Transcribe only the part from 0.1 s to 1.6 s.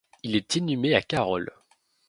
Il est inhumé à Carolles.